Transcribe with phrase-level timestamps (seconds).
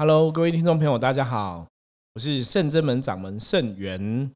[0.00, 1.66] Hello，各位听众朋友，大家好，
[2.14, 4.30] 我是圣真门掌门圣元。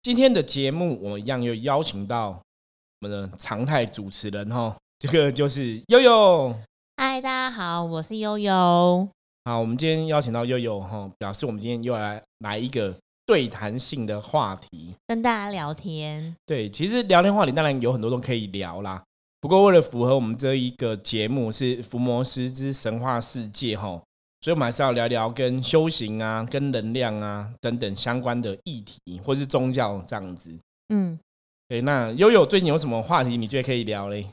[0.00, 6.56] 今天的节目，我们一样又邀请到我们的常态主持人哈，这个就是悠悠。
[6.96, 9.06] 嗨，大家好，我是悠悠。
[9.44, 16.34] 好，我们今天邀请到悠悠哈，表示我们今天又来来一个对谈性的话题，跟大家聊天。
[16.46, 19.04] 对，其实聊天话题当然有很多都可以聊啦，
[19.42, 24.00] 不过为了符合我们这一个节目是伏魔师之神话世界哈。
[24.46, 30.56] 所以，我们还是要聊聊跟修行啊、跟能量啊等等相关的议题，或是宗教这样子。
[30.90, 31.18] 嗯，
[31.66, 31.80] 对。
[31.80, 34.24] 那悠悠最近有什么话题你觉得可以聊嘞？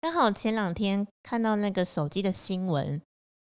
[0.00, 3.02] 刚好前两天看到那个手机的新闻，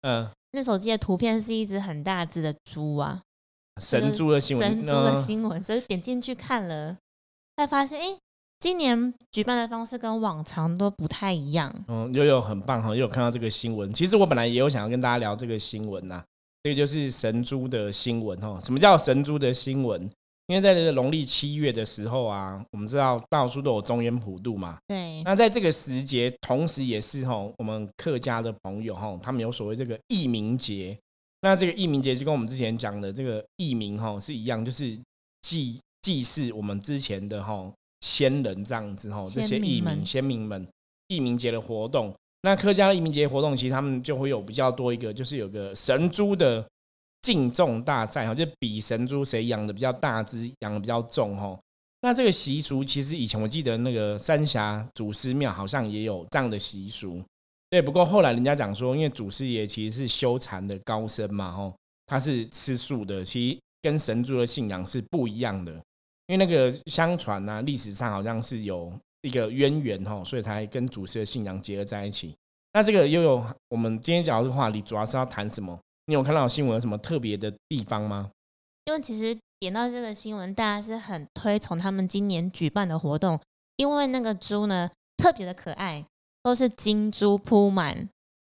[0.03, 3.21] 嗯，那手机的图片是一只很大只的猪啊，
[3.83, 6.97] 神猪的新闻，神猪的新闻，所以点进去看了，
[7.57, 8.17] 才发现，哎。
[8.59, 11.73] 今年举办的方式跟往常都不太一样。
[11.89, 13.93] 嗯，悠悠很棒哈，又有看到这个新闻。
[13.93, 16.23] 其实我本来也有想要跟大家聊这个新闻呐，
[16.63, 18.59] 这个就是神猪的新闻哈。
[18.65, 20.11] 什么叫神猪的新闻？
[20.47, 24.79] 因为在这个农历七月的时候啊，我们知道到处都有中原普渡嘛。
[24.87, 25.23] 对。
[25.23, 30.97] 那在这个时节，同时也是哈，我们客家的朋友哈，他们有所谓这个义民节。
[31.43, 34.99] 那这个义民节就跟我们之前讲的这个义民哈是一样，就是
[35.43, 37.71] 祭祭祀我们之前的哈。
[38.01, 40.67] 先人这样子哈，这些义民先民们
[41.09, 46.65] 义民节的活动，那客家的义民节活动，其实他们就会有比较多一个，就是有个神猪的
[47.23, 51.59] 敬重大赛哈，就比神猪谁养的比较大只，养的比较重哈。
[52.03, 57.21] 那这个习俗其实以前我记得那个三峡祖师庙好像也有这样的习俗，
[57.71, 57.83] 对。
[57.83, 61.75] 不过后来人家讲说，因为祖师爷其实是修禅的高僧嘛哈，
[62.07, 65.83] 他是吃素的，其实跟神猪的信仰是不一样的。
[66.29, 72.35] 因为那个相传呢，历史上好像是有一个渊源哈，所以才跟祖师的信仰结合在一起。
[72.73, 75.79] 那这个又有我们今天讲的话，题主要是要谈什么？
[76.07, 78.31] 你有看到新闻有什么特别的地方吗？
[78.85, 83.41] 因为其实点到这个新闻，大家是很推崇他们今年举办的活动，
[83.77, 86.05] 因为那个猪呢特别的可爱，
[86.43, 88.09] 都是金猪铺满。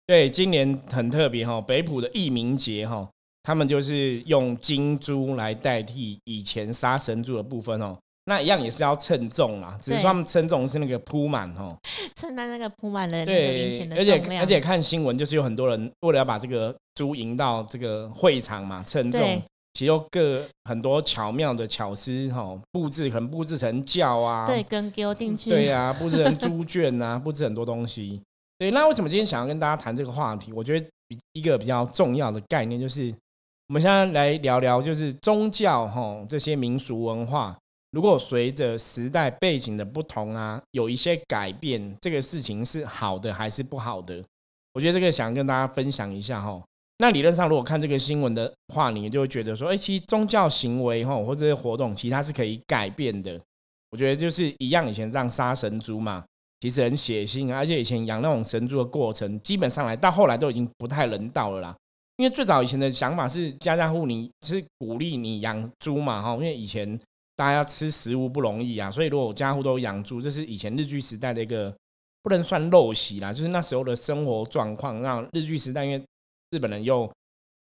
[0.07, 3.11] 对，今年很特别哈，北浦的义民节哈。
[3.43, 11.77] 他们就是用金珠来代替以前杀神珠的部分哦，那一样也是要称重啊，只是说他们称重是那个铺满哦，
[12.15, 19.43] 称在那个铺满的对，而且而且看新闻就是有很多人为了要把这个猪引到这个会场嘛称重，
[19.75, 28.23] 其实各很多巧妙的巧思哈布置，可能布置成轿啊，对，跟丢进去，对啊， 布置成猪圈啊， 布置很多东西。
[28.57, 30.53] 对，那为什么今天想要跟大家谈这个话题？
[30.53, 30.87] 我觉得
[31.33, 33.13] 一个比较重要的概念就是。
[33.73, 37.57] 我们现在来聊聊，就是宗教哈这些民俗文化，
[37.93, 44.23] 如果随着时代背景的不同啊，有一些改变，这个事情是好的还是不好的？
[44.75, 46.63] 我觉得这个想跟大家分享一下哈。
[46.99, 53.41] 那理论上，如果看这个新闻的话，你就会觉得说，哎，其实宗教行为哈或者活动，其实它是可以改变的。
[53.89, 56.23] 我觉得就是一样，以前这样杀神猪嘛，
[56.61, 61.75] 其实很血腥，而且以前养那种神猪的过程，基本上来到后来都已经不太人道了啦。
[62.17, 66.99] 因为最早以前的想法是家家户你是鼓励你养猪嘛哈，因为以前
[67.35, 71.75] 大家吃食物不容易啊，所以如果家户都养猪，这是以前日据时代的一个
[72.23, 76.05] 不能算陋习啦，就是那时候的生活状况让日据时代，因为
[76.51, 77.11] 日本人又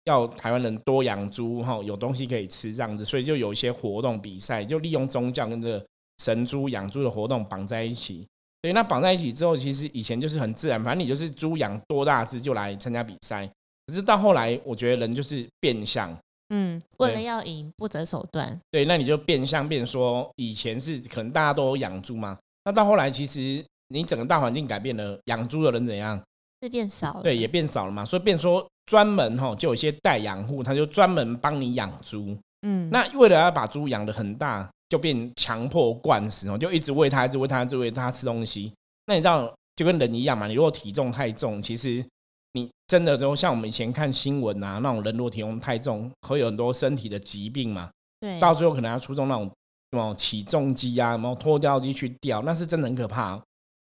[0.04, 5.84] 要台湾人多养猪哈，有东西可以吃这样子，所以就有一些活动比赛，就利用宗教跟这
[6.22, 8.26] 神猪养猪的活动绑在一起。
[8.60, 13.50] 对，那绑在一起之后，其实以前就是很自然，反正你就是猪养多大只就来参加比赛。
[13.86, 16.16] 可是到后来，我觉得人就是变相，
[16.48, 18.58] 嗯，为了要赢不择手段。
[18.70, 26.18] 对，那你就变相变说，以前是可能大家都养猪嘛，那到后来其实你整个大环境改变了，养猪的人怎样？
[26.62, 27.22] 是变少了。
[27.22, 28.02] 对，也变少了嘛。
[28.04, 32.34] 所以变说专门哈，就有些代养户，他就专门帮你养猪。
[32.62, 38.72] 嗯，那为了要把猪养的很大，就变强迫灌食哦，就一直喂它，一直喂它，一直喂它吃东西。
[39.06, 42.02] 那你知道就跟人一样嘛，你如果体重太重，其实。
[42.54, 47.90] 你真的就像我们以前看新闻啊，那种人如果体重太重，会有很多身体的疾病嘛。
[48.20, 49.44] 对，到最后可能要出动那种
[49.90, 53.38] 什么起重机啊，然后拖吊机去吊，那是真的很可怕。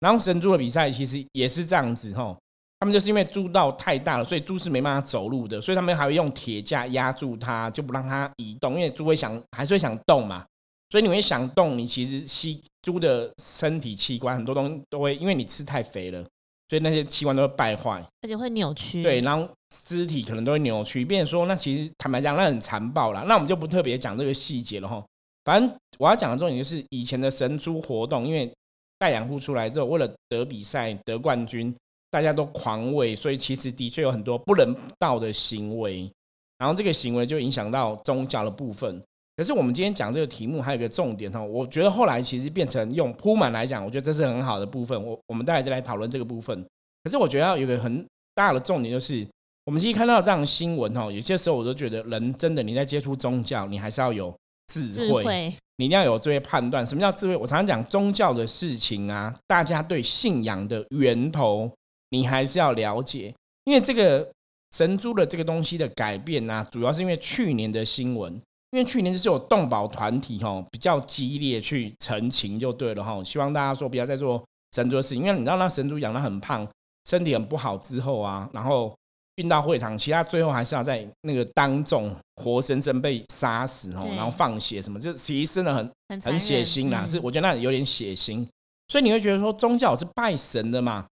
[0.01, 2.37] 然后神猪的比赛其实也是这样子吼，
[2.81, 10.45] 他们就是因为猪道太大了，所以猪是没办法走路的，所以他们还会用铁架压住它，就不让它移动，因为猪会想还是会想动嘛。
[10.91, 16.25] 所以你会想动，你其实吸猪的身体器官很多东西都会，因为你吃太肥了。
[16.75, 19.01] 所以那些器官都会败坏，而且会扭曲。
[19.01, 21.05] 对，然后肢体可能都会扭曲。
[21.05, 23.23] 变说，那其实坦白讲，那很残暴啦。
[23.29, 25.01] 那我们就不特别讲这个细节了哈。
[25.45, 28.53] 反正我要讲的重点就是，以前的神猪活动，因为
[28.99, 31.73] 代养户出来之后，为了得比赛、得冠军，
[32.11, 36.11] 大家都狂喂，所以其实的确有很多不人道的行为。
[36.59, 39.01] 然后这个行为就影响到宗教的部分。
[39.37, 45.05] 可是我们今天讲这个题目还有一个重点哈，我觉得后来其实变成用铺满来讲，我觉得这是很好的部分。
[45.05, 46.65] 我我们待会再来讨论这个部分。
[47.03, 49.27] 可是我觉得有一个很大的重点就是，
[49.65, 54.33] 我们其实看到这样新闻哈，有些时候我都觉得人真的你在接触宗教，你还是要有
[54.69, 56.87] 智慧，你一定要有这些判断。
[56.87, 57.37] 什么叫智慧？
[57.37, 61.69] 我常常讲宗教的事情啊，大家对信仰的源头，
[62.11, 63.35] 你还是要了解，
[63.65, 64.31] 因为这个
[64.77, 68.41] 神珠的这个东西的改变呢，主要是因为去年的新闻。
[68.75, 75.19] 因为去年就是有动保团体哈比较激烈去澄清就对了哈，希望大家说不要再做神猪的事情。
[75.19, 76.67] 因为你知道那神猪养的很胖，
[77.09, 78.93] 身体很不好之后啊，然后
[79.37, 82.13] 运到会场，其他最后还是要在那个当众
[82.43, 85.89] 活生生被杀死哦，然后放血什么，就其实真的很
[86.21, 87.07] 很血腥啦。
[87.07, 88.45] 是我觉得那有点血腥，
[88.89, 91.07] 所以你会觉得说宗教是拜神的嘛，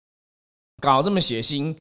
[0.81, 1.73] 搞这么血腥。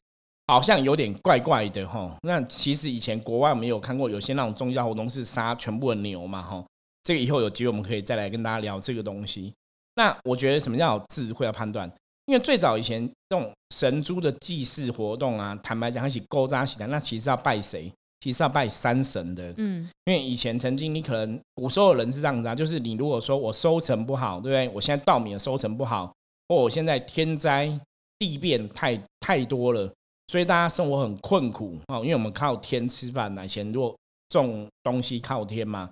[0.52, 6.62] 好像有点怪怪的哈，那其实以前国外没有看过，有些那种宗教活动是杀全部的牛嘛哈。
[7.04, 9.50] 这个以后有机会我们可以再来跟大家聊这个东西。
[9.94, 11.90] 那我觉得什么叫智慧的判断？
[12.26, 17.90] 因为最早以前这种神猪的祭祀活动啊，坦白讲一起勾扎起来，那其实要拜谁？
[18.20, 19.54] 其实要拜山神的。
[19.56, 24.68] 嗯，因为以前曾经你可能古时候人是这样子啊，就是你如果说我收成不好，对不对？
[24.74, 26.12] 我现在稻米的收成不好，
[26.48, 27.72] 或我现在天灾
[28.18, 29.90] 地变太太多了。
[30.32, 33.94] 所以大家生活很困苦哦，因为我们靠天吃饭以前如果
[34.30, 35.90] 种东西靠天嘛，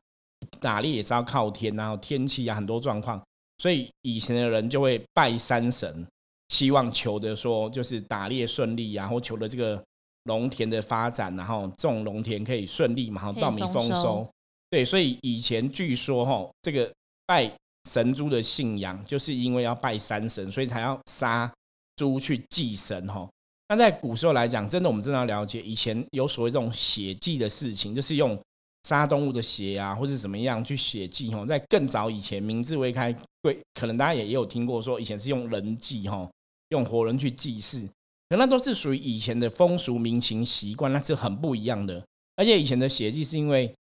[0.58, 3.22] 打猎也是要靠天，然后天气啊很多状况，
[3.58, 6.06] 所以以前的人就会拜山神，
[6.48, 9.84] 希望求的说就是打猎顺利啊，或求的这个
[10.24, 14.26] 农田的发展，然后种农田可以顺利嘛，然后稻米丰收。
[14.70, 16.90] 对，所以以前据说哈，这个
[17.26, 17.52] 拜
[17.90, 21.52] 神猪的信仰，就是因为要拜山神，所以才要杀
[21.96, 23.28] 猪去祭神哈。
[23.70, 28.36] 那在古时候来讲，真的我们真的要了解，以前有所谓这种血祭的事情，就是用
[28.82, 31.46] 杀动物的血啊，或者怎么样去血祭哈。
[31.46, 36.28] 在更早以前，明治未开，贵可能大家也也有听过说，以前是用人祭哈，
[36.70, 37.88] 用活人去祭祀，
[38.28, 42.04] 可那都是属于以前的风俗民情习惯，那是很不一样的。
[42.34, 43.72] 而且以前的血祭是因为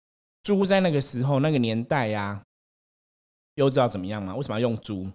[0.43, 2.43] 猪在那个时候那个年代呀，
[3.55, 4.35] 又知道怎么样吗？
[4.35, 5.09] 为什么要用猪？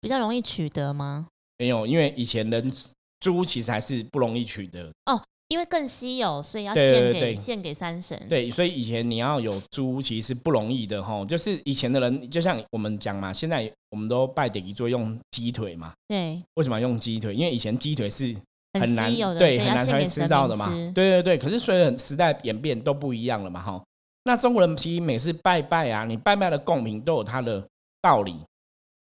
[0.00, 1.28] 比较容易取得吗？
[1.60, 2.72] 没有，因为以前人
[3.20, 8.18] 猪其实还是不容易取得哦，因为更稀有，所以要献给献给山神。
[8.30, 11.22] 对，所以以前你要有猪其实是不容易的哈。
[11.26, 15.92] 就是以前的人，就像我们讲嘛，现在我们都拜点一做用鸡腿嘛。
[16.08, 17.34] 对，为什么用鸡腿？
[17.34, 18.34] 因为以前鸡腿是
[18.80, 20.72] 很难对，很难才会吃到的嘛。
[20.94, 23.84] 对对对，可是随着时代演变都不一样了嘛哈。
[24.24, 27.62] 那中国人其实每次拜拜啊，你拜拜的贡品都有它的
[28.00, 28.34] 道理，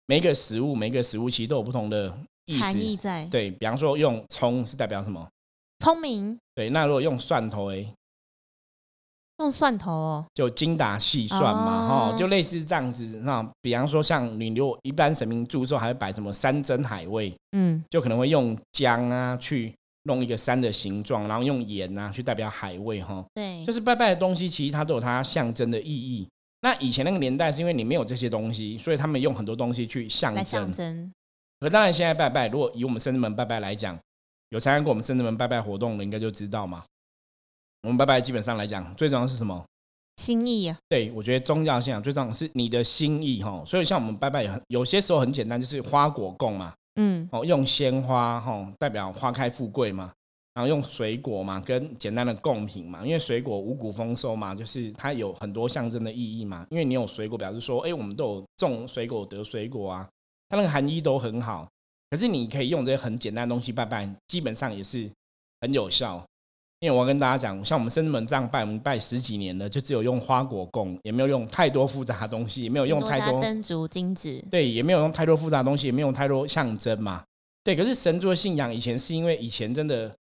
[0.07, 2.11] 每个食物每个食物其实都有不同的。
[2.59, 5.27] 含义在对比方说用葱是代表什么？
[5.79, 6.37] 聪明。
[6.53, 7.87] 对，那如果用蒜头诶，
[9.39, 13.03] 用蒜头哦，就精打细算嘛，哈，就类似这样子。
[13.23, 19.73] 那比方说像你如果一般神明祝寿还会摆什么山珍海味，嗯，就可能会用姜啊去
[20.03, 26.27] 弄一个山的形状，然后用盐啊去代表海味，哈，对，就是拜拜的东西其实它都有它象征的意义。
[26.61, 31.11] 那以前那个年代是因为你没有这些东西，所以他们用很多东西去象征。
[31.61, 33.95] 可当然，现在拜拜，如果以我们深圳门拜拜来讲，
[34.49, 36.83] 有参加过我们深圳门拜拜活动的，应该就知道嘛。
[37.83, 39.63] 我们拜拜基本上来讲，最重要是什么？
[40.17, 40.75] 心意啊。
[40.89, 43.63] 对，我觉得宗教信仰最重要是你的心意哈。
[43.63, 46.73] 所以像我们拜拜，有有些时候很简单，就是花果供嘛。
[46.95, 47.29] 嗯。
[47.31, 50.11] 哦，用鲜花哈，代表花开富贵嘛。
[50.55, 56.65] 然后用水果嘛，跟简单的贡品嘛，因为水果五谷丰收嘛，就是它有很多象征的意义嘛。
[56.71, 60.09] 因为你有水果，表示说，哎，我们都有种水果得水果啊。
[60.51, 61.65] 它那个含义都很好，
[62.09, 65.09] 可是你可以用这些很简单的东西拜拜，基本上也是
[65.61, 66.21] 很有效。
[66.81, 77.23] 因为我要跟大家讲，像我们深门这样拜，我们拜十几年了，就只有用花果供，也没有用太多复杂的东西，也没有用太多灯烛金纸，对，也没有用太多复杂的东西，也没有太多象征嘛。
[77.63, 80.13] 对，可是神族的信仰以前是因为以前真的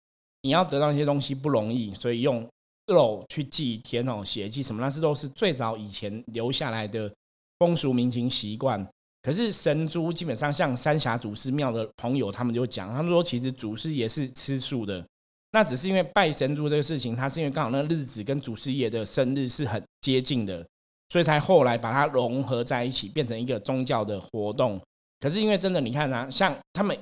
[0.43, 2.47] 你要得到一些东西不容易，所以用
[2.85, 7.11] 肉去祭天哦，血祭什么，那是都是最早以前留下来的
[7.57, 8.85] 风俗民情习惯。
[9.29, 15.05] 可是神猪基本上像三峡祖师庙的朋友，他们就讲，他们说其实祖师爷是吃素的，
[15.51, 20.65] 那只是因为拜神猪这个事情，他是因为刚好那日子跟祖师爷的生日是很接近的，
[21.09, 24.81] 所以才后来把它融合在一起，变成一个宗教的活动。
[25.19, 26.97] 可是因为真的，你看啊，像他们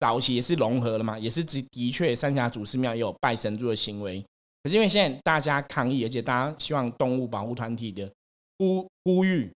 [0.00, 4.24] 早期也是融合了嘛，也是的的确三峡祖师庙也有拜神猪的行为。
[4.62, 8.10] 可是因为现在大家抗议，而且大家希望动物保护团体的
[8.56, 9.52] 呼呼吁。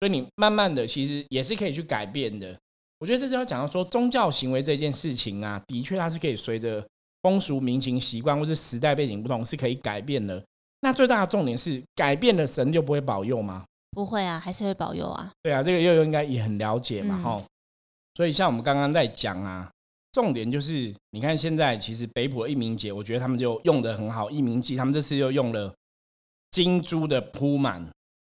[0.00, 2.56] 所以你慢慢的，其实也是可以去改变的。
[3.00, 6.84] 我觉得这就要讲到说，宗教行为这件事情啊，的确它是可以随着
[7.22, 10.42] 风俗民情习惯或是时代背景不同是可以改变的。
[10.80, 13.64] 那最大的重点是，改变了神就不会保佑吗？
[13.90, 15.30] 不会啊，还是会保佑啊。
[15.42, 17.44] 对啊，这个悠悠应该也很了解嘛，嗯哈、
[18.14, 19.68] 所以像我们刚刚在讲啊，
[20.12, 25.74] 重点就是，你看现在其实北普的一名节，我觉得他们就用的很好，一名记他们这次又用了
[26.52, 27.88] 金珠的铺满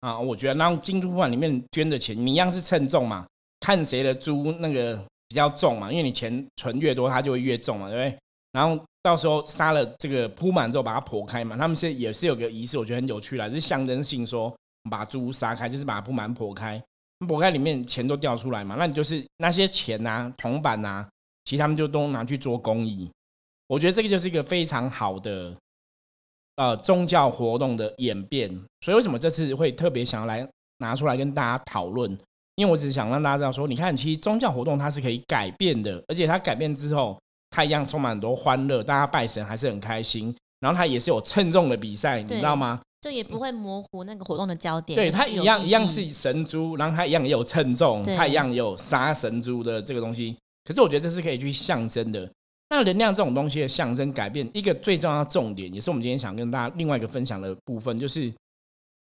[0.07, 3.27] 啊，我觉得然后金猪铺里面捐的钱，你一样是称重嘛，
[3.59, 4.97] 看谁的猪那个
[5.27, 8.19] 比较重嘛，因为你钱存越多，它就会越重嘛，对不对？
[8.53, 14.57] 然后到时候杀了这个铺满之后，把它剖开嘛，他们是也是有个仪式，我觉得很有趣啦，是象征性说
[14.89, 16.81] 把猪杀开，就是把它铺满剖开，
[17.27, 21.05] 剖开里面钱都掉出来嘛，那你就是那些钱呐、铜板呐、
[21.47, 23.11] 其实他们就都拿去做公益。
[23.67, 25.53] 我觉得这个就是一个非常好的
[26.57, 28.51] 呃宗教活动的演变。
[28.85, 30.47] 所以为什么这次会特别想要来
[30.79, 32.11] 拿出来跟大家讨论？
[32.57, 37.19] 因为我只是想让大家知道说，你看，其实宗教活动它是可以改变的，而且它改变之后，
[37.51, 40.35] 它一样充满很多欢乐，大家拜神还是很开心。
[40.61, 42.81] 然后它也是有称重的比赛，你知道吗？
[43.03, 44.97] 就也不会模糊那个活动的焦点。
[44.97, 50.35] 对，它一样一样是神珠，然后它一样也有称重，它一样也有杀神珠的这个东西。
[50.65, 52.29] 可是我觉得这是可以去象征的。
[52.69, 58.33] 那能量这种东西的象征改变，一个最重要的重点，也是我们今天想跟大家另外一个分享的部分，就是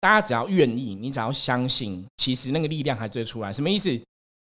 [0.02, 3.54] 大家只要愿意，你只要相信，其实那个力量还是会出来。
[3.54, 3.98] 什么意思？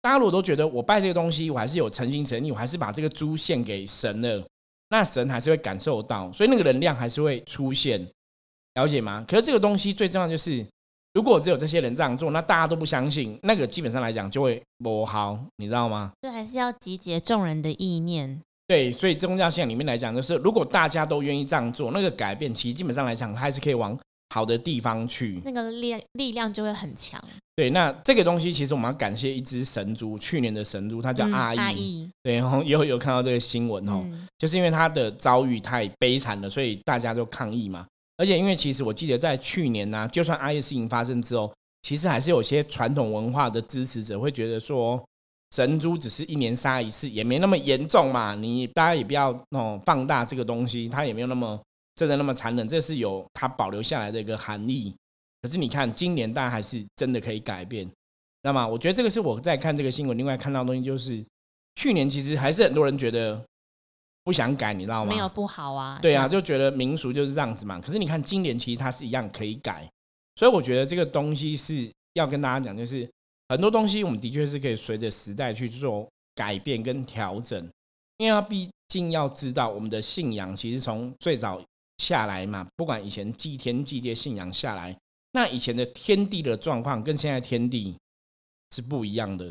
[0.02, 4.44] 大家如果都觉得我拜这个东西，我还是有诚心诚意，我还是把这个猪献给神了，
[4.90, 8.04] 那神还是会感受到，所以那个能量还是会出现，
[8.75, 9.25] 了解吗？
[9.28, 10.64] 可是这个东西最重要就是，
[11.14, 16.12] 如果只有这些人这样做，那大家都不相信，那个基本上来讲就会不好，你知道吗？
[16.22, 18.42] 就还是要集结众人的意念。
[18.66, 23.96] 对，所以宗教信仰里面来讲，就是如果大家都愿意这样做，那个改变其实基本上来讲，它还是可以往
[24.35, 25.40] 好的地方去。
[25.44, 27.23] 那个力力量就会很强。
[27.54, 31.58] 对，那这个东西其实我们要感谢一只神猪，去年的神猪，它叫嗯阿义。
[31.58, 37.87] 阿义， 对，然后有有看到这个新闻哦，嗯，就是因为他的遭遇太悲惨了，所以大家就抗议嘛。
[38.18, 45.02] 而且因为其实我记得在去年呢、就算阿义事情发生之后，其实还是有些传统文化的支持者会觉得说，
[45.52, 48.34] 神猪只是一年杀一次，也没那么严重嘛。
[48.34, 51.60] 你大家也不要哦放大这个东西，它也没有那么
[51.94, 54.94] 真的那么残忍，这是有它保留下来的一个含义。
[55.42, 57.88] 可是你看，今年大家还是真的可以改变。
[58.42, 61.24] 那么，我觉得这个是我在看这个新闻，另外看到的东西就是，
[61.76, 63.40] 去年其实还是很多人觉得
[64.24, 65.10] 不想改，你知道吗？
[65.10, 65.98] 没有不好啊。
[66.02, 67.80] 对啊，就觉得民俗就是这样子嘛。
[67.80, 69.88] 可是你看今年其实它是一样可以改，
[70.34, 73.08] 所以我觉得这个东西是要跟大家讲，就是
[73.48, 77.70] 很多东西我们的确是可以随着时代去做改变跟调整，
[78.18, 81.62] 因为毕竟要知道我们的信仰其实从最早
[81.98, 84.96] 下来嘛，不管以前祭天祭地信仰下来，
[85.32, 87.96] 那以前的天地的状况跟现在天地
[88.74, 89.44] 是不一样的，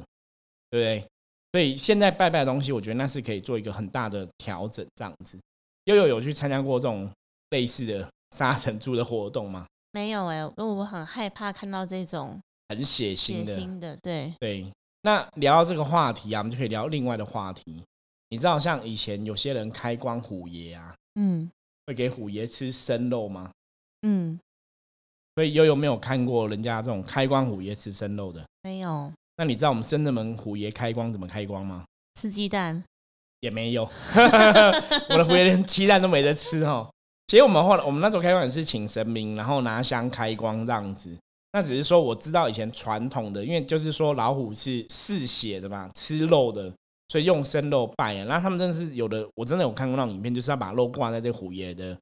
[0.70, 1.08] 对不对？
[1.54, 5.40] 所以现在拜拜的东西，我觉得那是可以做一个很大的调整，这样子。
[5.86, 7.10] 悠悠有去参加过这种
[7.52, 9.66] 类似的杀神猪的活动吗？
[9.92, 12.38] 没有哎、因为我很害怕看到这种
[12.70, 14.66] 很血血腥的，腥的，对，对。
[15.04, 17.84] 那聊到这个话题啊，我们就可以聊另外的话题。
[18.30, 21.50] 你知道，像以前有些人开光虎爷啊，嗯
[21.86, 23.52] 会给虎爷吃生肉吗？
[24.02, 24.40] 嗯，
[25.36, 28.44] 所以悠悠没有看过人家这种开光虎爷吃生肉的。
[28.64, 31.86] 没有那你知道我们深圳门虎爷开光怎么开光吗？
[32.20, 32.84] 吃鸡蛋，
[33.42, 33.84] 也没有，
[35.10, 36.90] 我的虎爷连鸡蛋都没得吃哦。
[37.28, 41.16] 其实我们后来，我们那时候开光也是请神明，然后拿香开光这样子。
[41.56, 46.70] 那只是说我知道以前传统的，因为就是说老虎是嗜血的嘛，吃肉的，
[47.08, 48.26] 所以用生肉拜啊。
[48.26, 51.98] 然后他们真的是有的，我真的有看过那种影片，就是要把肉挂在这虎爷的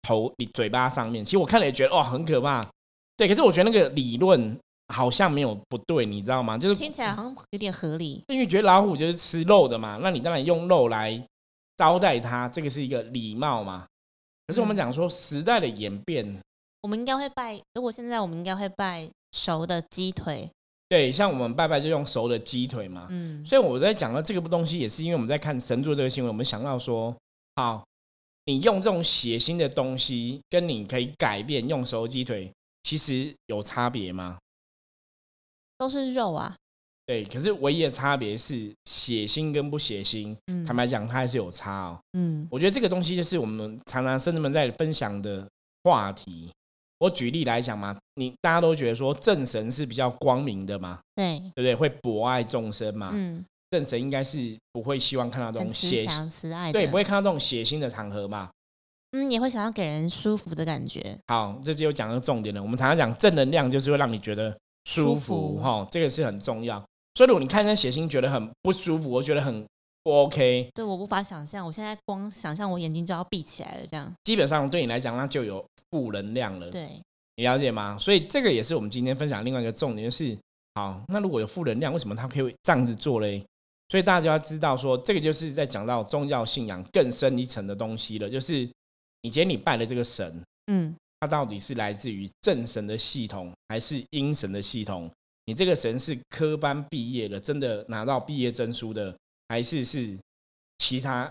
[0.00, 1.22] 头、嘴巴上面。
[1.22, 2.66] 其实我看了也觉得哇很可怕，
[3.18, 3.28] 对。
[3.28, 4.58] 可是我觉得那个理论
[4.94, 6.56] 好像没有不对，你知道吗？
[6.56, 8.24] 就是听起来好像有点合理。
[8.28, 11.22] 因为觉得老虎就是吃肉的嘛，那你当然用肉来
[11.76, 13.86] 招待它，这个是一个礼貌嘛。
[14.46, 16.40] 可是我们讲说时代的演变，
[16.82, 20.50] 我们应该会拜，如果现在我们应该会拜熟的鸡腿，
[20.88, 23.06] 对，像我们拜拜就用熟的鸡腿嘛。
[23.10, 27.14] 嗯，所以我在讲到这个东西，也是因为我们在看神作这个新闻，我们想到说，
[27.56, 27.84] 好，
[28.46, 32.50] 你用这种血腥的东西，跟你可以改变用熟鸡腿，
[32.82, 34.38] 其实有差别吗？
[35.76, 36.56] 都是肉啊，
[37.06, 40.36] 对，可是唯一的差别是血腥跟不血腥。
[40.46, 42.00] 嗯坦白讲，它还是有差哦。
[42.14, 45.46] 嗯我觉得这个东西就是我们常常甚至们在分享的
[45.84, 46.50] 话题。
[47.00, 51.74] 我举例来讲嘛，你大家都觉得说正神是比较光明的嘛，对，对不对？
[51.74, 58.50] 会博爱众生嘛，嗯，正神应该是不会希望看到这很种血，慈祥慈爱，对，不会看到这种血腥的场合嘛。
[59.12, 62.62] 嗯，也会想要给人舒服的感觉，好，这就讲到重点了。
[62.62, 66.78] 我们常常讲正能量，就是会让你觉得舒服舒服哈，这个是很重要。
[67.14, 69.66] 所以如果你看那血腥觉得很不舒服，我觉得很
[70.02, 74.10] 不 OK，对，我无法想象，我现在光想象我眼睛就要闭起来了，这样。
[74.24, 76.70] 基本上对你来讲，那就有负能量了。
[76.70, 76.88] 对，
[77.36, 77.98] 你了解吗？
[77.98, 80.36] 所以这个也是我们今天分享另外一个重点，就是
[80.74, 83.44] 好，那如果有负能量，为什么他可以这样子做嘞？
[83.88, 88.60] 所以大家就要知道说，这个就是在讲到宗教信仰更深一层的东西了，就是
[89.22, 95.10] 你今天你拜的这个神，嗯，它到底是来自于正神的系统，还是阴神的系统？
[95.44, 99.12] 你这个神是科班毕业的，真的拿到毕业证书的，
[99.50, 100.16] 还是是
[100.78, 101.28] 其他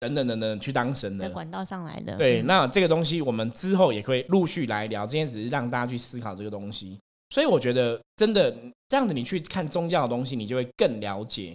[0.00, 1.30] 等等等等去当神的？
[1.30, 2.16] 管道上来的。
[2.16, 5.06] 对，嗯那这个东西我们之后也可以陆续来聊。
[5.06, 6.98] 今天只是让大家去思考这个东西，
[7.30, 8.50] 所以我觉得真的
[8.88, 11.50] 这样子，你去看宗教的东西，你就会更了解。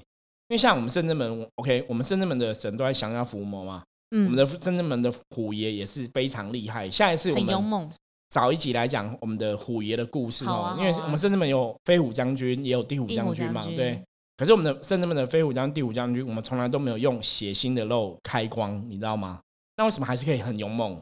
[0.48, 6.90] 因为像我们圣真门，OK，我们圣真门的神都在降妖伏魔嘛，我们嗯，的圣真门的虎爷也是非常厉害。
[6.90, 7.92] 下一次我们很勇猛。
[8.30, 14.02] 找一集来讲我们的虎爷的故事哦，因为我们圣真门有飞虎将军，也有地虎地虎将军嘛，对。
[14.38, 19.42] 可是我们的圣真门的飞虎将军、地虎将军，我们从来都没有用血腥的肉开光，你知道吗？
[19.76, 21.02] 那为什么还是可以很勇猛？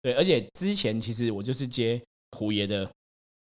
[0.00, 2.02] 对，而且之前其实我就是接
[2.32, 2.90] 虎爷的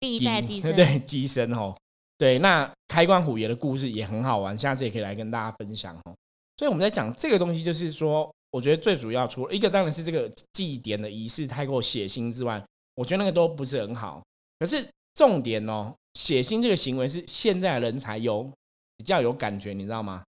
[0.00, 1.75] 第一代机身，对机身哦。
[2.16, 6.14] 对，那开光虎爷的故事也很好玩，下次也可以来跟大家分享哦。
[6.56, 14.20] 所以我们在讲这个东西，就是说，我觉得最主要除了一个当然是这个祭典的仪式太过血腥之外，我觉得那个都不是很好。
[14.58, 18.50] 可是重点哦，血腥这个行为是现在的人才有
[18.99, 20.23] 比较有感觉，你知道吗？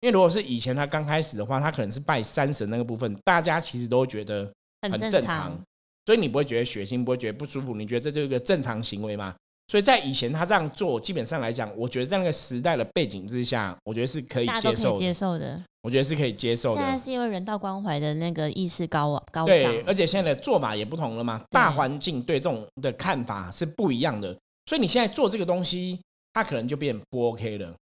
[0.00, 4.50] 因为如果是以前他刚开始的话，他可能是拜山神那个部分，大家其实都会觉得
[4.82, 5.60] 很很正正常常。
[6.04, 9.34] 所以你不会觉得血腥，不会觉得不舒服，你觉得这就是一个正常行为嘛？
[9.68, 15.62] 所以在以前他这样做，基本上来讲，我觉得在那个时代的背景之下，我觉得是可以接接受的，受的。
[15.80, 16.80] 我觉得是可以接受的。
[16.82, 25.98] 现在是因为人道关怀的那个意识高高对，涨，而且现在的做法也不同了嘛，大环境对这种的看法是不一样的，所以你现在做这个东西，
[26.34, 27.74] 它可能就变不 OK 了。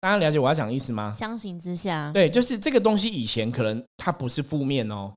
[0.00, 1.10] 大家了解我要讲的意思吗？
[1.10, 5.12] 相形之下，对，就是这个东西以前可能它不是负面哦，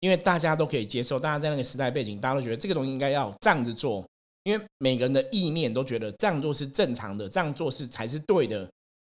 [0.00, 4.06] 因为大家都可以接受，大家在那个时代背景，大家都觉得这个东西应该要这样子做，
[4.44, 8.60] 因为每个人的意念都觉得这样做是正常的，这样做是才是对的，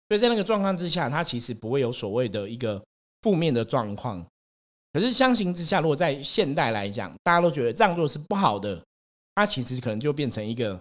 [0.08, 2.82] 所以在那个状况之下，它其实不会有所谓的一个
[3.20, 4.24] 负面的状况。
[4.94, 8.82] 可是相形之下，如果在现代来讲，大家都觉得这样做是不好的，
[9.34, 10.80] 它其实可能就变成一个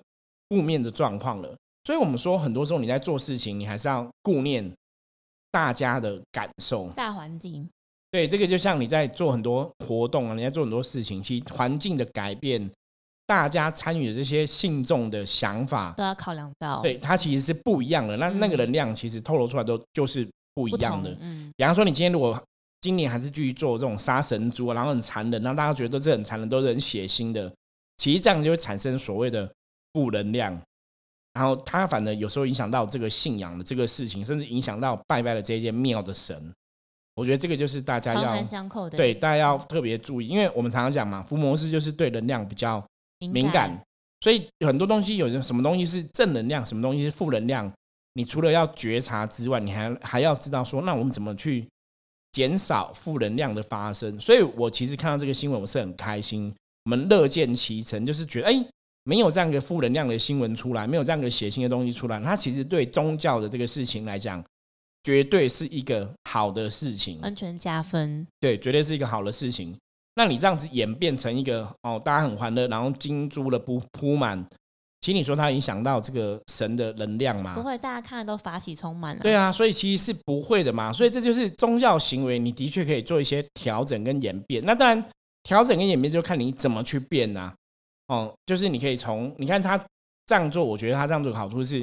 [0.50, 1.54] 负面的状况了。
[1.88, 4.70] 所以，我们说很多时候你在做事情，你还是要顾念
[5.50, 6.90] 大家的感受。
[6.90, 7.66] 大环境
[8.12, 12.70] 对，这个就像你在做很多活动啊，你在做很多事情，其实环境的改变，
[13.26, 18.18] 大家参与的这些信众的想法，都要考量到，对它其实是不一样的。
[18.18, 21.16] 那那个能量其实透露出来都就是不一不样的。
[21.22, 22.38] 嗯，比方说，你今天如果
[22.82, 27.50] 今年还是继续做这种杀神猪啊，然后很残忍，让大家觉得都是很残忍，都是很血腥的，
[27.96, 29.50] 其实这样就会产生所谓的
[29.94, 30.62] 负能量。
[31.38, 36.52] 然后他反而有时候影响到这个信仰的这个事情，甚至影响到拜拜的这间庙的神。
[37.14, 42.84] 我觉得这个就是大家要环环相扣的，对大家要特别注意，因为我们常常讲嘛，伏魔师就是对能量比较
[43.20, 43.80] 敏敏感，
[44.22, 47.72] 所以很多东西有什么东西是正能量，什么东西是负能量，
[48.14, 51.68] 你除了要觉察之外，你还还要知道说，那我们怎么去
[52.32, 54.20] 减少负能量的发生？
[54.20, 56.52] 所以我其实看到这个新闻，我是很开心，
[56.86, 58.66] 我们乐见其成，就是觉得哎。
[59.08, 64.44] 没有这样一个负能量的新闻出来，没有这样一个血腥的东西出来，它其实对宗教的这个事情来讲，
[65.02, 67.18] 绝对是一个好的事情。
[67.22, 69.74] 安全加分，对，绝对是一个好的事情。
[70.16, 74.46] 那你这样子演变成一个哦，大家很欢乐，然后金珠的铺铺满，
[75.00, 77.56] 其实你说它影响到这个神的能量吗？
[77.56, 80.92] 不会，大家看的都法喜充满了，对啊，所以其实是不会的嘛。
[80.92, 84.62] 所以这就是宗教行为，你的确可以做一些调整跟演变。
[84.66, 85.06] 那当然，
[85.44, 87.54] 调整跟演变就看你怎么去变呐、
[88.08, 89.78] 哦，就是你可以从你看他
[90.26, 91.80] 这样做，我觉得他这样做的好处是，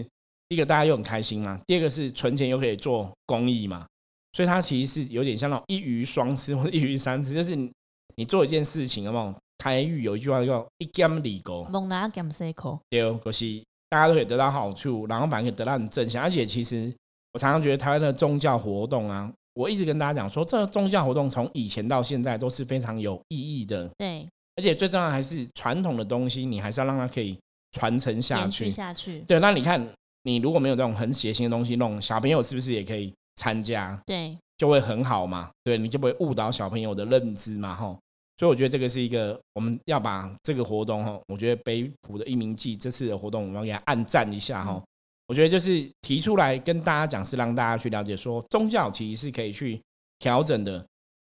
[0.48, 3.86] 第一个大家又很开心嘛，第二个是存钱又可以做公益嘛。
[4.32, 7.70] 所以他其实是有点像那种一鱼双吃或者一鱼三吃，就是你
[8.16, 9.34] 你做一件事情，有没有？
[9.56, 16.20] 台语有一句话叫“一兼里狗”，猛拿 gam c 口，对，可是大家都可以得到好处，然后反而可以得到很正向。
[16.22, 16.92] 而且其实
[17.32, 27.36] 我常常觉得台湾的宗教活动啊，我一直跟大家讲说，这个宗教活动从以前到现在都是非常有意义的，对，而且最重要还是传统的东西，你还是要让它可以
[27.72, 28.70] 传承下去。
[28.70, 29.84] 下去，对，那你看，
[30.22, 34.00] 你如果没有这种很血腥的东西弄，小朋友是不是也可以参加？
[34.06, 37.98] 对，就会很好嘛，对，你就不会误导小朋友的认知嘛，吼。
[38.36, 44.82] 所以我觉得这个是一个我们要把这个活动哈，我觉得北浦的一鸣记这次的活动，我们要给它按赞一下哈。
[45.26, 49.80] 我觉得就是提出来跟大家讲，是让大家去了解说，宗教其实是可以去
[50.18, 50.84] 调整的。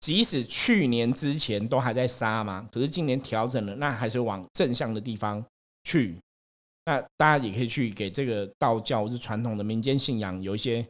[0.00, 5.44] 即使去年之前都还在杀嘛，可是今年调整了，那还是往正向的地方
[5.84, 6.16] 去。
[6.86, 10.82] 那大家也可以去给这个道教或是传统的民间信仰有一些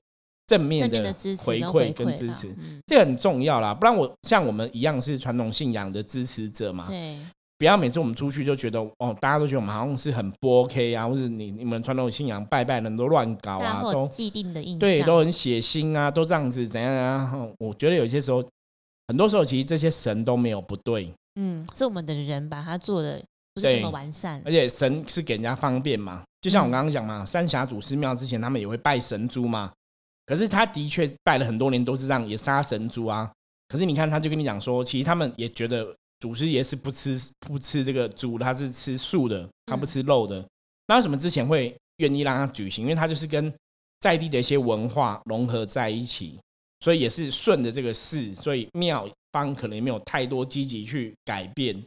[0.47, 3.75] 正面的回馈跟支持，嗯，这个很重要啦。
[3.75, 7.19] 不然我像我们一样是传统信仰的支持者嘛，对，
[7.59, 17.27] 不要每次我们出去就觉得哦，大家都觉得我们好像是很不 OK 啊，或者你你们传统信仰拜拜人都乱搞啊，都既定的印象，对，都很血腥啊，都这样子怎样啊？
[17.27, 18.41] 哼我觉得有些时候，
[19.09, 23.21] 很多时候其实这些神都没有不对，嗯，是我们的人把它做的
[23.55, 26.23] 不是对这么完善而，且神是给人家方便嘛。
[26.41, 29.73] 就像我嗯刚刚讲嘛，三峡祖师庙之前他们也会拜神猪嘛，
[30.27, 33.31] 可是他的确拜了很多年都是这样，也杀神猪啊。
[33.67, 35.87] 可是你看，他就跟你讲说，其实他们也觉得
[36.21, 40.45] 祖师爷是不吃不吃这个猪的，他是吃素的，他不吃肉的。
[40.87, 42.85] 那为什么之前会愿意让他举行？
[42.85, 43.53] 因为他就是跟
[44.01, 46.39] 在地的一些文化融合在一起，
[46.89, 51.79] 所以也是顺着这个事，所以庙方可能也没有太多积极去改变。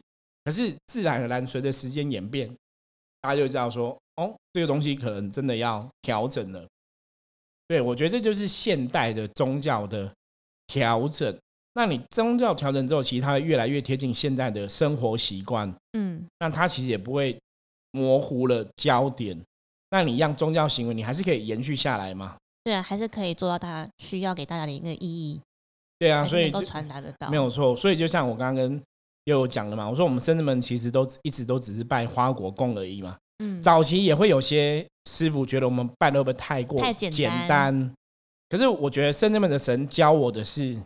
[0.45, 2.47] 可是自然而然随着时间演变，
[3.19, 6.63] 大家就知道说，哦，这个东西可能真的要调整了。
[7.67, 10.13] 对，我觉得这就是现代的宗教的
[10.67, 11.35] 调整。
[11.73, 17.35] 那你宗教调整之后，其实它会越来越贴近现在的生活习惯，嗯，那它其实也不会
[17.93, 19.35] 模糊了焦点。
[19.89, 22.37] 那你让宗教行为，你还是可以延续下来嘛？
[22.63, 25.41] 对啊，还是可以做到大家需要给大家的一个意义，
[25.97, 27.76] 对啊，所以都传达得到，没有错。
[27.76, 28.82] 所以就像我刚刚跟
[29.26, 33.17] 又有讲了嘛，我说我们僧人们其实都一直都只是拜花果供而已嘛。
[33.43, 37.93] 嗯，早期也会有些师傅觉得我们拜的会不会太过太简单单？
[38.50, 40.78] 可是我觉得圣人们的神教我的是，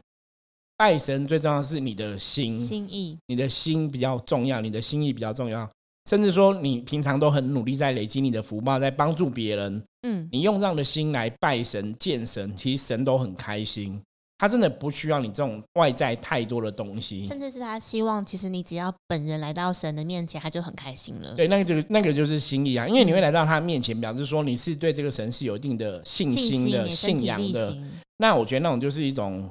[0.78, 5.70] 拜神最重要的是你的心，心意，你的心比较重要，你的心意比较重要。
[6.10, 14.02] 甚至说你平常都很努力在累积你的福报，在帮助别人，嗯，你用这样的心来拜神、见神，其实神都很开心。
[14.38, 17.24] 他真的不需要你这种外在太多的东西。
[17.24, 21.34] 甚至是他希望，其实你只要本人来到神的面前，他就很开心了。
[21.36, 27.78] 对，那个就是那个就是心意啊，因为你会来到他面前，表示说你是对这个神是有一定的信信心的、信仰的。
[28.18, 29.50] 那我觉得那种就是一种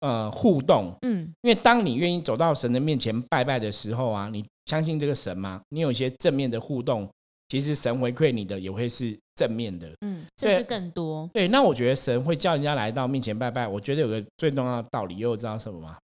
[0.00, 7.08] 呃互动，嗯，因为当你愿意走到神的面前拜拜的时候啊，你相信这个神嘛，你有一些正面的互动，
[7.48, 9.90] 其实神回馈你的也会是正面的。
[10.00, 11.30] 嗯，对甚至更多。
[11.32, 15.96] 对，那我觉得神会叫人家来到面前拜拜，我觉得有个最重要的道理，又知道什么吗？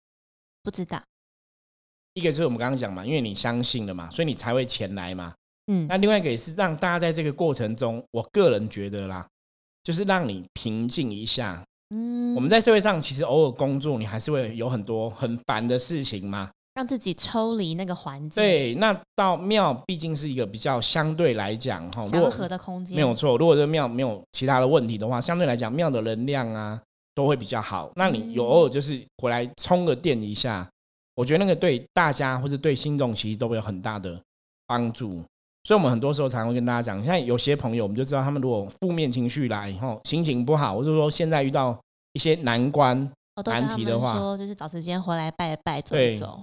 [0.62, 1.03] 不知道，
[2.12, 5.35] 一个是我们刚刚讲嘛，因为你相信了嘛，所以你才会前来嘛。
[5.73, 9.27] 嗯，那另外一个也是让大家在这个过程中，我个人觉得啦，
[9.83, 11.64] 就是让你平静一下。
[11.94, 16.51] 嗯，我们在社会上其实偶尔工作，你还是会有很多很烦的事情嘛。
[16.81, 26.81] 让自己抽离那个环境，，对，那到庙毕竟是一个比较相对来讲哈，祥和的空间没有错，如果这个庙没有其他的问题的话，相对来讲庙的能量啊
[27.14, 27.90] 都会比较好。
[27.97, 30.66] 那你有嗯偶尔就是回来充个电一下，
[31.16, 34.19] 我觉得那个对大家或者对信众其实都会有很大的
[34.66, 35.23] 帮助。
[35.64, 41.79] 所以，我们很多时候常会跟大家讲，像有些朋友，我们就知道他们如果负面情绪来，后心情不好，或者说现在遇到
[42.14, 42.97] 一些难关，
[43.45, 46.40] 难题的话说，就是找时间回来拜拜走一走。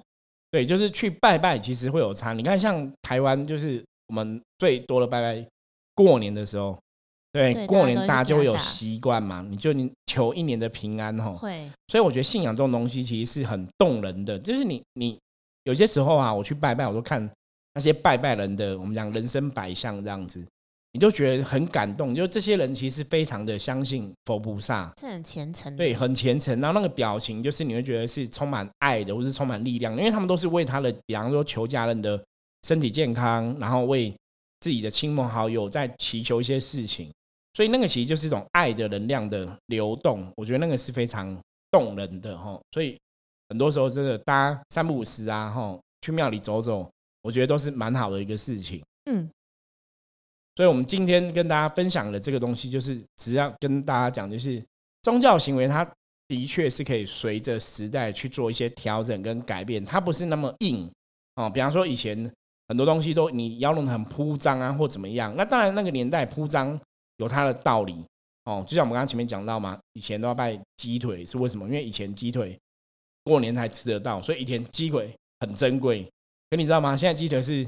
[0.49, 2.33] 对，就是去拜拜，其实会有差。
[2.33, 5.45] 你看，像台湾，就是我们最多的拜拜，
[5.93, 6.77] 过年的时候，
[7.33, 11.35] 对，对过年大大家就会有习惯嘛，你就你求一年的平安吼。
[11.35, 15.19] 会，所以我觉得信仰这种东西其实是很动人的，就是你你
[15.65, 17.29] 有些时候啊，我去拜拜，我都看
[17.73, 20.43] 那些拜拜人的，我们讲人生百相这样子，
[20.97, 25.77] 你就觉得很感动，就这些人其实非常的相信佛菩萨，是很虔诚的。
[25.77, 32.19] 对，很虔诚，然后那个表情就是你会觉得是充满爱的，或是充满力量，因为他们都是为他的，比方说求家人的
[32.63, 34.11] 身体健康，然后为
[34.61, 37.13] 自己的亲朋好友在祈求一些事情，
[37.53, 42.59] 所以那个其实就是一种爱的能量的流动，我觉得那个是非常动人的哈。
[42.71, 42.97] 所以
[43.49, 46.89] 很多时候真的大家三不五时啊，哈，去庙里走走，
[47.21, 48.81] 我觉得都是蛮好的一个事情。
[49.05, 49.29] 嗯，
[50.57, 54.59] 所以，我们今天跟大家分享的这个东西，就是只要跟大家讲，就是
[55.03, 55.87] 宗教行为，它
[56.27, 60.91] 的确是可以随着时代去做一些调整跟改变，它不是那么硬
[61.35, 61.47] 哦。
[61.47, 62.17] 比方说，以前
[62.69, 66.79] 很多东西都你要弄得很铺张啊，或怎么样，那当然那个年代铺张
[67.17, 68.03] 有它的道理
[68.45, 68.65] 哦。
[68.67, 71.67] 就像我们刚刚前面讲到嘛，以前都要拜鸡腿，是为什么？
[71.67, 72.57] 因为以前鸡腿
[73.23, 76.03] 过年才吃得到，所以以前鸡腿很珍贵。
[76.49, 76.97] 可你知道吗？
[76.97, 77.63] 现在鸡腿是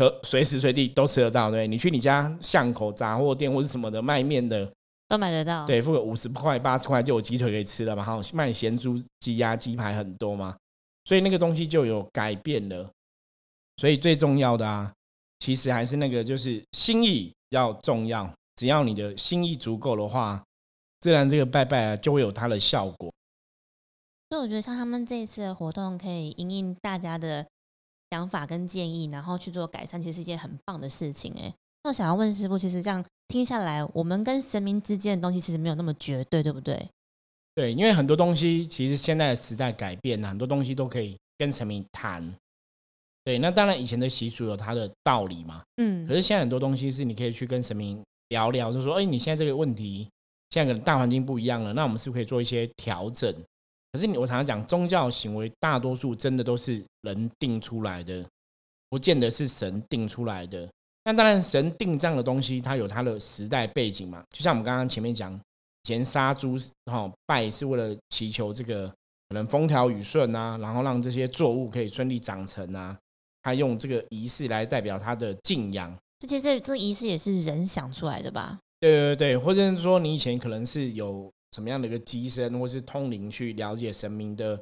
[0.00, 4.66] 可随时随地都吃得到，对你去你家巷口杂货店或者什么的卖面的，
[5.06, 10.56] 都买得到。，对，付个五十块八十块就有鸡腿可以吃了嘛，还有卖咸猪、鸡鸭、鸡排很多嘛，
[11.04, 12.90] 所以那个东西就有改变了。
[13.76, 14.90] 所以最重要的啊，
[15.40, 20.42] 其实还是那个就是心意要重要，只要你的心意足够的话，
[21.00, 23.12] 自然这个拜拜啊就会有它的效果。
[24.30, 27.46] 所以我觉得像他们这一次的活动，可以因应大家的
[28.10, 31.32] 想法跟建议，然后去做改善，其实是一件很棒的事情。
[31.38, 36.88] 哎，那我想要问师傅，其实这样听下来，我们跟神明之间的东西其实没有那么绝对，对不对？
[37.54, 42.34] 对，因为很多东西其实现在的时代改变了，很多东西都可以跟神明谈。
[43.22, 45.62] 对，那当然以前的习俗有它的道理嘛。
[45.76, 50.08] 嗯可是现在很多东西是你可以去跟神明聊聊，就说，哎，你现在这个问题，
[50.50, 53.32] 现在可能大环境不一样了，那我们是不是可以做一些调整？
[53.92, 58.24] 可是你我常常讲，宗教行为大多数真的都是人定出来的，
[58.88, 60.68] 不见得是神定出来的。
[61.04, 64.22] 那当然，神定这样的东西，它有它的时代背景嘛。
[64.30, 68.86] 就像我们刚刚前面讲，以前杀猪哈拜是为了祈求这个
[69.28, 72.96] 可能风调雨顺啊，然后让这些作物可以顺利长成啊。
[73.42, 75.96] 他用这个仪式来代表他的敬仰。
[76.18, 78.58] 这其实这这仪式也是人想出来的吧？
[78.78, 84.60] 对对对，或者是说你以前可能是有什么样的一个机身，或是通灵去了解神明的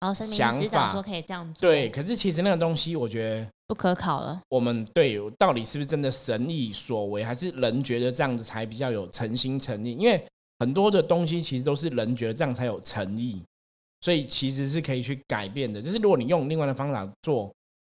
[0.00, 4.40] 然后神明想法指导说可以这样做，对。，可是其实那个东西，我觉得不可考了。
[4.50, 9.92] 我们对到底是不是真的神意所为，还是人觉得这样子才比较有诚心诚意？
[9.92, 10.22] 因为
[10.58, 13.42] 很多的东西其实都是人觉得这样才有诚意，
[14.02, 15.80] 所以其实是可以去改变的。
[15.80, 17.50] 就是如果你用另外的方法做，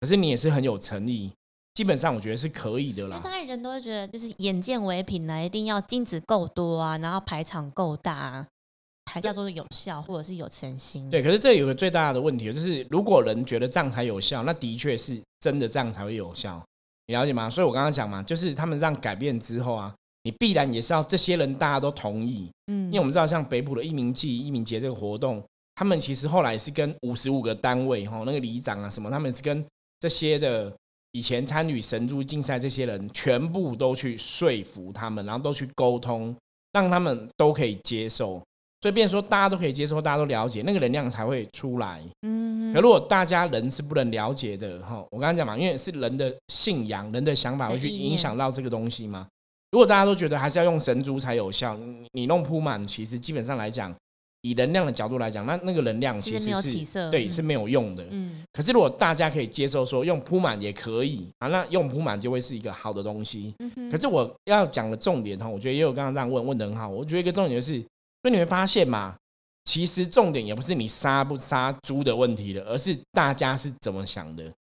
[0.00, 1.32] 可是你也是很有诚意，
[1.74, 3.16] 基本上我觉得是可以的啦。
[3.16, 8.46] 那大概人都会觉得，就是眼见为凭啊，一定要金子够多啊，然后排场够大啊，
[9.10, 11.10] 才叫做有效或者是有诚心。
[11.10, 16.64] 对，可是这有个最大的问题，就是如果人觉得这样才有效，那的确是真的这样才会有效，
[17.06, 17.50] 你了解吗？
[17.50, 29.64] 所以我刚刚讲嘛，就是他们这样改变之后啊，你必然也是要这些人大家都同意，嗯，因为我们知道像北浦的一鸣祭、一鸣节这个活动，他们其实后来是跟五十五个单位哈，那个里长啊什么，他们是跟
[29.98, 30.72] 这些的
[31.14, 36.34] 以前参与神珠竞赛这些人，全部都去说服他们，然后都去沟通，
[36.72, 38.42] 让他们都可以接受。
[38.80, 42.02] 所以，变成说大家都可以接受，大家都了解，那个能量才会出来。
[42.22, 49.26] 嗯可如果大家人是不能了解的哈，我刚刚讲嘛，因为是人的信仰、人的想法会去影响到这个东西嘛。
[49.70, 53.94] 如果大家都觉得还是要用神珠才有效，你你弄铺满，其实基本上来讲，
[54.44, 58.04] 以能量的角度来讲，那那个能量其实是对是没有用的。
[58.10, 63.54] 嗯可是如果大家可以接受说用铺满也可以啊，那用铺满就会是一个好的东西。
[63.58, 66.88] 嗯哼可是我要讲的重点哈，我觉得也有刚刚这样问问的很好。
[66.88, 67.80] 我觉得一个重点就是，
[68.22, 69.16] 所以你会发现嘛，
[69.64, 74.52] 其实重点也不是你杀不杀猪的问题了，而是大家是怎么想的。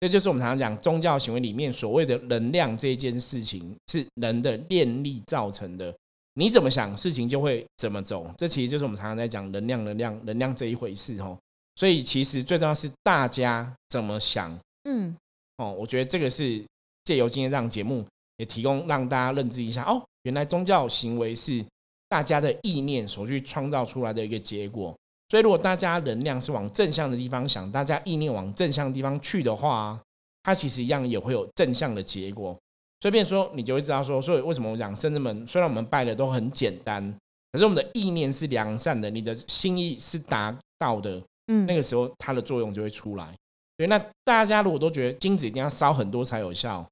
[0.00, 5.94] 这就是我们常常讲宗教行为里面所谓的能量这一件事情，是人的念力造成的。
[6.34, 8.30] 你怎么想，事情就会怎么走。
[8.38, 11.36] 这其实就是我们常常在讲能量、能量、能量这一回事哦。
[11.76, 14.58] 所以其实最重要是大家怎么想。
[14.84, 15.16] 嗯
[15.58, 16.62] 哦，我觉得这个是
[17.04, 18.04] 借由今天这样节目，
[18.38, 21.64] 也提供让大家认知一下哦，原来宗教行为是
[22.08, 24.94] 大家的意念所去创造出来的一个结果。
[25.28, 29.98] 所以，如果大家能量是往正向的地方想，大家意念往正向的地方去的话，
[30.42, 32.58] 它其实一样也会有正向的结果。
[33.02, 37.02] 所以，变说你就会知道说，所以为什么我讲圣人们，虽然我们拜的都很简单，
[37.50, 43.34] 可是我们的意念是良善的，你的心意是达到的，嗯，那个时候它的作用就会出来。
[43.76, 46.88] 对，那大家如果都觉得金子一定要烧很多才有效，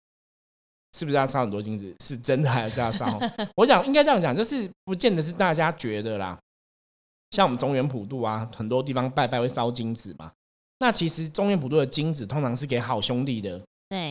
[0.99, 1.94] 是不是要烧很多金子？
[2.01, 3.07] 是真的还是要烧？
[3.55, 6.37] 我想应该这样讲，就是不见得是大家觉得啦。
[7.31, 10.33] 像我们中原普渡啊，很多地方拜拜会烧金子嘛。
[10.81, 13.62] 那其实中原普渡的金子通常是给好兄弟的。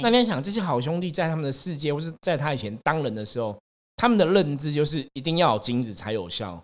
[0.02, 3.58] 那你想，这些好兄弟在他们的世界，或是在他以前当人的时候，
[3.96, 6.62] 他们的认知就是一定要有金子才有效。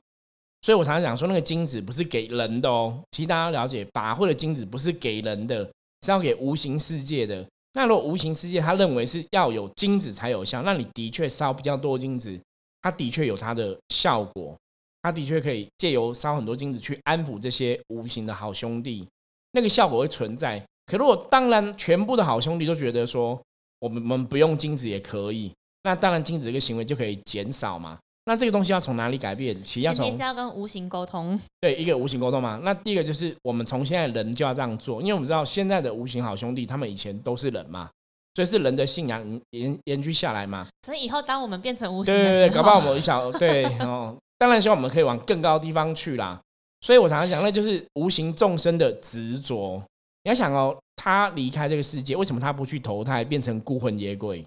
[0.62, 3.00] 所以我常常讲说，那个金子不是给人的哦。
[3.12, 5.64] 其实大家了解，法会的金子不是给人的，
[6.02, 7.46] 是要给无形世界的。
[7.74, 12.38] 那如果无形世界他认为是要有金子才有效，那你的确烧比较多金子，
[12.82, 14.58] 它的确有它的效果，
[15.02, 19.08] 它的确可以借由烧很多金子去安抚这些无形的好兄弟，
[19.52, 20.62] 那个效果会存在。
[20.86, 23.40] 可如果当然全部的好兄弟都觉得说
[23.80, 25.52] 我们我们不用金子也可以，
[25.84, 27.98] 那当然金子这个行为就可以减少嘛。
[28.28, 29.56] 那这个东西要从哪里改变？
[29.64, 31.40] 其实要从是要跟无形沟通。
[31.62, 32.60] 对一个无形沟通嘛。
[32.64, 37.88] 那第一个就是我们从现在人就要这样做，因为我们知道现在的无形好兄弟，他们以前都是人嘛，
[38.34, 40.66] 所以是人的信仰延延续下来嘛。
[40.84, 46.42] 所以以后当我们变成无形对对对，搞不好我们想对 哦，当然希望我们可以往更高的地方去啦。
[46.82, 49.82] 所以我常常讲，那就是无形众生的执着。
[50.26, 54.44] 你要想哦，他离开这个世界，为什么他不去投胎变成孤魂野鬼？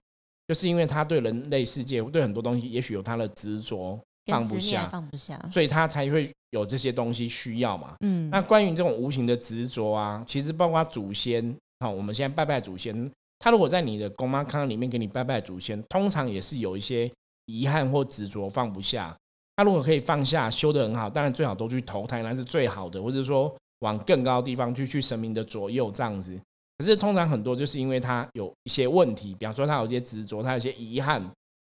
[0.49, 5.41] 就是因为他对人类世界、对很多东西，也许有他的执着，放不下放不下。
[5.53, 7.95] 所以他才会有这些东西需要嘛。
[8.01, 17.09] 嗯，那关于这种无形的执着啊，其实包括祖先，好，我们现在拜拜祖先，他如果在你的公妈康里面给你拜拜祖先，通常也是有一些
[17.47, 19.17] 遗憾或执着放不下。
[19.55, 26.39] 他如果可以放下，修得很好，当然最好都去投胎，那是最好的，或者说往更高的地方去，去神明的左右这样子。
[26.79, 31.21] 可是通常很多就是因为他有一些问题，比方说他有一些执着，他有些遗憾，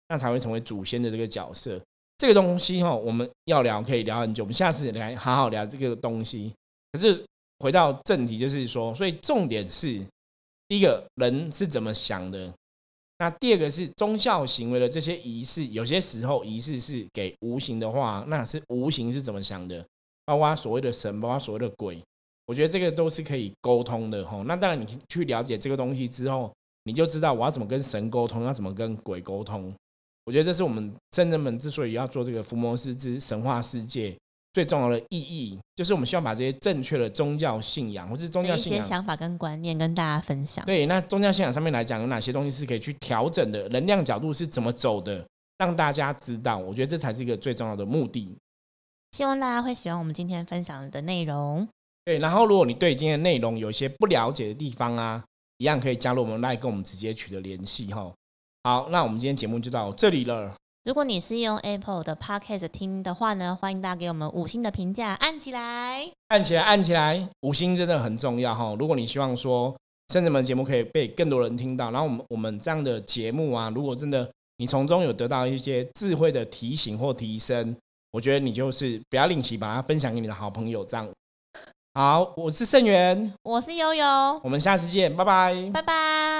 [0.09, 1.79] 那才会成为祖先的这个角色。
[2.17, 6.51] 这个东西哈，我们要聊可以聊很久，我们下次来好好聊这个东西。
[6.93, 7.23] 可是
[7.59, 10.01] 回到正题，就是说，所以重点是
[10.67, 12.53] 第一个人是怎么想的，
[13.19, 19.85] 那第二个是宗教行为的这些仪式，有些时候仪式是给无形的话，那是无形是怎么想的？
[20.25, 22.01] 包括所谓的神，包括所谓的鬼，
[22.47, 24.43] 我觉得这个都是可以沟通的吼。
[24.43, 26.51] 那当然，你去了解这个东西之后，
[26.83, 29.73] 你就知道我要怎么跟神沟通，要怎么跟鬼沟通。
[30.25, 34.15] 我觉得这是我们圣人们之所以要做这个伏魔师之神话世界
[34.53, 40.65] 最重要的意义，就是我们希望把这些正确的宗教信仰或是宗教信仰想法跟观念跟大家分享。
[40.65, 43.69] 对，那宗教信仰上面来讲，有哪些东西是可以去调整的？
[43.69, 45.23] 能量角度是怎么走的？
[45.59, 48.35] 让大家知道，我觉得这才是一个最重要的目的。
[49.15, 51.65] 希望大家会喜欢我们今天分享的内容。
[52.03, 55.23] 对，然后如果你对今天的内容有一些不了解的地方啊，
[55.59, 58.11] 一样可以加入我们来跟我们直接取得联系哈。
[58.63, 60.53] 好，那我们今天节目就到这里了。
[60.83, 68.75] 如果你是用 Apple 的 Podcast 听的话呢，欢迎大家给我们五星的评价，按起来，按起来，按起来，五星真的很重要哈。
[68.77, 69.73] 如果你希望说
[70.09, 77.73] 圣人们节目可以被更多人听到，然后我们我们这样的节目啊，如果真的你从中有得到一些智慧的提醒或提升，
[78.15, 80.85] 我觉得你就是不要吝惜，把它分享给你的好朋友。
[80.85, 81.05] 这样
[81.95, 84.05] 好，我是盛元，我是悠悠，
[84.41, 86.34] 我们下次见，拜拜，拜拜。